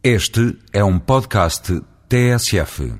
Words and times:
Este 0.00 0.56
é 0.72 0.84
um 0.84 0.96
podcast 0.96 1.82
TSF. 2.08 2.92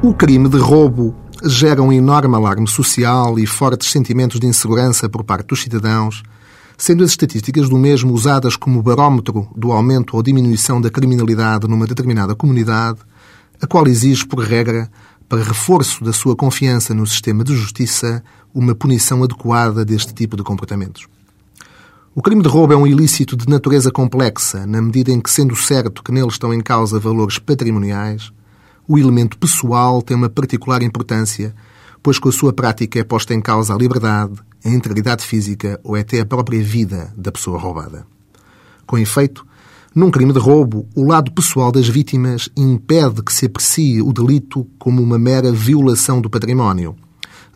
O 0.00 0.14
crime 0.14 0.48
de 0.48 0.56
roubo 0.58 1.16
gera 1.42 1.82
um 1.82 1.92
enorme 1.92 2.36
alarme 2.36 2.68
social 2.68 3.36
e 3.40 3.44
fortes 3.44 3.90
sentimentos 3.90 4.38
de 4.38 4.46
insegurança 4.46 5.08
por 5.08 5.24
parte 5.24 5.48
dos 5.48 5.60
cidadãos, 5.60 6.22
sendo 6.78 7.02
as 7.02 7.10
estatísticas 7.10 7.68
do 7.68 7.76
mesmo 7.76 8.12
usadas 8.12 8.54
como 8.54 8.80
barómetro 8.80 9.48
do 9.56 9.72
aumento 9.72 10.14
ou 10.14 10.22
diminuição 10.22 10.80
da 10.80 10.90
criminalidade 10.90 11.66
numa 11.66 11.88
determinada 11.88 12.36
comunidade, 12.36 13.00
a 13.60 13.66
qual 13.66 13.88
exige, 13.88 14.24
por 14.24 14.44
regra, 14.44 14.88
para 15.28 15.42
reforço 15.42 16.04
da 16.04 16.12
sua 16.12 16.36
confiança 16.36 16.94
no 16.94 17.06
sistema 17.06 17.42
de 17.42 17.54
justiça, 17.54 18.22
uma 18.54 18.74
punição 18.74 19.22
adequada 19.22 19.84
deste 19.84 20.14
tipo 20.14 20.36
de 20.36 20.42
comportamentos. 20.42 21.06
O 22.14 22.22
crime 22.22 22.42
de 22.42 22.48
roubo 22.48 22.72
é 22.72 22.76
um 22.76 22.86
ilícito 22.86 23.36
de 23.36 23.46
natureza 23.48 23.90
complexa, 23.90 24.66
na 24.66 24.80
medida 24.80 25.10
em 25.10 25.20
que, 25.20 25.30
sendo 25.30 25.54
certo 25.54 26.02
que 26.02 26.10
nele 26.10 26.28
estão 26.28 26.54
em 26.54 26.60
causa 26.60 26.98
valores 26.98 27.38
patrimoniais, 27.38 28.32
o 28.88 28.98
elemento 28.98 29.36
pessoal 29.36 30.00
tem 30.00 30.16
uma 30.16 30.30
particular 30.30 30.82
importância, 30.82 31.54
pois 32.02 32.18
com 32.18 32.28
a 32.28 32.32
sua 32.32 32.52
prática 32.52 32.98
é 32.98 33.04
posta 33.04 33.34
em 33.34 33.40
causa 33.40 33.74
a 33.74 33.76
liberdade, 33.76 34.34
a 34.64 34.68
integridade 34.68 35.24
física 35.24 35.78
ou 35.84 35.94
até 35.94 36.20
a 36.20 36.26
própria 36.26 36.62
vida 36.62 37.12
da 37.16 37.30
pessoa 37.30 37.58
roubada. 37.58 38.06
Com 38.86 38.96
efeito, 38.96 39.45
num 39.96 40.10
crime 40.10 40.30
de 40.30 40.38
roubo, 40.38 40.86
o 40.94 41.06
lado 41.06 41.32
pessoal 41.32 41.72
das 41.72 41.88
vítimas 41.88 42.50
impede 42.54 43.22
que 43.22 43.32
se 43.32 43.46
aprecie 43.46 44.02
o 44.02 44.12
delito 44.12 44.68
como 44.78 45.02
uma 45.02 45.18
mera 45.18 45.50
violação 45.50 46.20
do 46.20 46.28
património, 46.28 46.94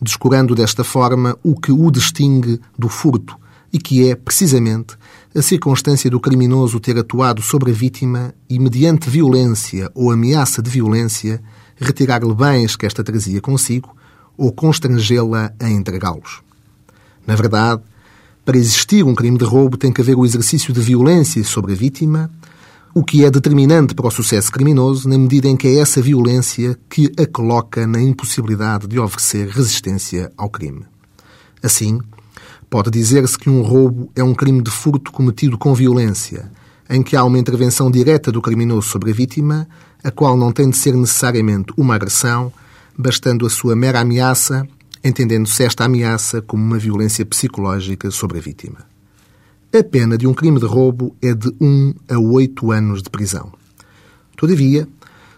descurando 0.01 0.55
desta 0.55 0.83
forma 0.83 1.37
o 1.43 1.55
que 1.55 1.71
o 1.71 1.91
distingue 1.91 2.59
do 2.79 2.89
furto 2.89 3.37
e 3.71 3.79
que 3.79 4.09
é, 4.09 4.17
precisamente, 4.17 4.97
a 5.37 5.43
circunstância 5.43 6.09
do 6.09 6.19
criminoso 6.19 6.81
ter 6.81 6.99
atuado 6.99 7.43
sobre 7.43 7.73
a 7.73 7.75
vítima 7.75 8.35
e, 8.49 8.59
mediante 8.59 9.11
violência 9.11 9.91
ou 9.95 10.11
ameaça 10.11 10.63
de 10.63 10.71
violência, 10.71 11.43
retirar-lhe 11.77 12.35
bens 12.35 12.75
que 12.75 12.87
esta 12.87 13.05
trazia 13.05 13.43
consigo 13.43 13.95
ou 14.35 14.51
constrangê-la 14.51 15.53
a 15.61 15.69
entregá-los. 15.69 16.41
Na 17.27 17.37
verdade, 17.37 17.83
para 18.51 18.59
existir 18.59 19.05
um 19.05 19.15
crime 19.15 19.39
de 19.39 19.45
roubo 19.45 19.77
tem 19.77 19.93
que 19.93 20.01
haver 20.01 20.17
o 20.17 20.25
exercício 20.25 20.75
de 20.75 20.81
violência 20.81 21.45
sobre 21.45 21.73
a 21.73 21.77
vítima, 21.77 22.29
o 22.93 23.05
que 23.05 23.25
é 23.25 23.31
determinante 23.31 23.95
para 23.95 24.09
o 24.09 24.11
sucesso 24.11 24.51
criminoso 24.51 25.09
na 25.09 25.17
medida 25.17 25.47
em 25.47 25.57
que 25.57 25.69
é 25.69 25.77
essa 25.77 26.03
violência 26.03 26.77
que 26.89 27.13
a 27.17 27.27
coloca 27.27 27.87
na 27.87 28.03
impossibilidade 28.03 28.89
de 28.89 28.99
oferecer 28.99 29.47
resistência 29.47 30.33
ao 30.37 30.51
crime. 30.51 30.85
Assim, 31.63 32.01
pode 32.69 32.91
dizer-se 32.91 33.39
que 33.39 33.49
um 33.49 33.63
roubo 33.63 34.11
é 34.17 34.25
um 34.25 34.35
crime 34.35 34.61
de 34.61 34.71
furto 34.73 35.13
cometido 35.13 35.57
com 35.57 35.73
violência, 35.73 36.51
em 36.91 37.05
que 37.05 37.15
há 37.15 37.23
uma 37.23 37.39
intervenção 37.39 37.89
direta 37.89 38.33
do 38.33 38.43
criminoso 38.43 38.89
sobre 38.89 39.13
a 39.13 39.15
vítima, 39.15 39.69
a 40.03 40.11
qual 40.11 40.37
não 40.37 40.51
tem 40.51 40.69
de 40.69 40.77
ser 40.77 40.97
necessariamente 40.97 41.73
uma 41.77 41.95
agressão, 41.95 42.53
bastando 42.99 43.47
a 43.47 43.51
sua 43.51 43.77
mera 43.77 44.01
ameaça 44.01 44.67
entendendo-se 45.03 45.63
esta 45.65 45.85
ameaça 45.85 46.43
como 46.43 46.63
uma 46.63 46.79
violência 46.79 47.25
psicológica 47.25 48.11
sobre 48.11 48.39
a 48.39 48.41
vítima. 48.41 48.79
A 49.73 49.83
pena 49.85 50.19
de 50.19 50.27
um 50.27 50.35
crime 50.35 50.59
de 50.59 50.67
roubo 50.67 51.15
é 51.23 51.33
de 51.33 51.49
1 51.61 51.95
a 52.09 52.19
8 52.19 52.73
anos 52.73 53.03
de 53.03 53.11
prisão. 53.11 53.53
Todavia, 54.37 54.89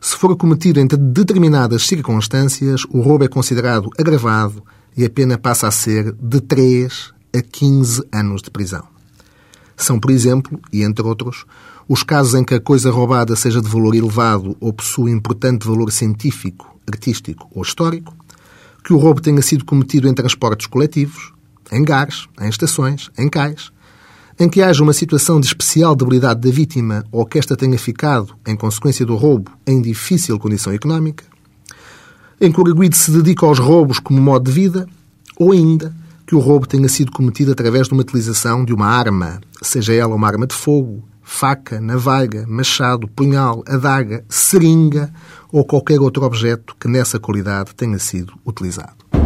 se 0.01 0.17
for 0.17 0.35
cometido 0.37 0.81
entre 0.81 0.97
determinadas 0.97 1.87
circunstâncias, 1.87 2.85
o 2.91 3.01
roubo 3.01 3.25
é 3.25 3.29
considerado 3.29 3.91
agravado 3.99 4.63
e 4.97 5.05
a 5.05 5.11
pena 5.11 5.39
passa 5.39 5.69
a 5.69 5.71
ser 5.71 6.13
de 6.13 6.41
3 6.41 7.13
a 7.37 7.41
15 7.41 8.03
anos 8.11 8.43
de 8.43 8.51
prisão. 8.51 8.85
São, 9.77 9.99
por 9.99 10.11
exemplo, 10.11 10.61
e 10.73 10.83
entre 10.83 11.07
outros, 11.07 11.45
os 11.89 12.03
casos 12.03 12.35
em 12.35 12.45
que 12.45 12.55
a 12.55 12.61
coisa 12.61 12.91
roubada 12.91 13.37
seja 13.37 13.61
de 13.61 13.69
valor 13.69 13.95
elevado 13.95 14.57
ou 14.61 14.73
possua 14.73 15.11
importante 15.11 15.67
valor 15.67 15.91
científico, 15.93 16.79
artístico 16.87 17.49
ou 17.55 17.63
histórico, 17.63 18.15
que 18.85 18.93
o 18.93 18.97
roubo 18.97 19.21
tenha 19.21 19.41
sido 19.43 19.65
cometido 19.65 20.09
em 20.09 20.15
transportes 20.15 20.67
coletivos, 20.67 21.33
em 21.71 21.85
gares, 21.85 22.27
em 22.41 22.49
estações, 22.49 23.11
em 23.17 23.29
cais, 23.29 23.71
em 24.39 24.49
que 24.49 24.63
haja 24.63 24.83
uma 24.83 24.93
situação 24.93 25.41
de 25.41 25.47
especial 25.47 25.95
debilidade 25.95 26.41
da 26.41 26.51
vítima 26.51 27.05
ou 27.13 27.25
que 27.25 27.39
esta 27.39 27.57
tenha 27.57 27.79
ficado, 27.79 28.35
em 28.47 28.57
consequência 28.57 29.07
do 29.07 29.15
roubo, 29.15 29.51
em 29.67 29.81
difícil 29.81 30.39
condição 30.39 30.73
económica, 30.73 31.25
em 32.41 32.51
que 32.51 32.61
o 32.61 32.67
arguido 32.67 32.97
se 32.97 33.11
dedica 33.11 33.47
aos 33.47 33.59
roubos 33.59 33.99
como 33.99 34.21
modo 34.21 34.51
de 34.51 34.53
vida, 34.53 34.89
ou 35.37 35.53
ainda 35.53 35.95
que 36.27 36.35
o 36.35 36.41
roubo 36.41 36.67
tenha 36.67 36.89
sido 36.89 37.13
cometido 37.13 37.53
através 37.53 37.87
de 37.87 37.93
uma 37.93 38.03
utilização 38.03 38.65
de 38.65 38.73
uma 38.73 38.87
arma, 38.87 39.41
seja 39.61 39.93
ela 39.93 40.15
uma 40.15 40.27
arma 40.27 40.47
de 40.47 40.55
fogo, 40.55 41.05
faca, 41.23 41.81
navalha, 41.81 42.45
machado, 42.49 43.07
punhal, 43.09 43.63
adaga, 43.67 44.25
seringa 44.29 45.13
ou 45.53 45.65
qualquer 45.65 46.01
outro 46.01 46.25
objeto 46.25 46.75
que 46.81 46.89
nessa 46.89 47.21
qualidade 47.21 47.75
tenha 47.75 47.99
sido 47.99 48.33
utilizado. 48.45 49.22